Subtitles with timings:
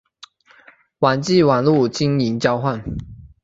[0.97, 2.83] 网际网路金钥交换。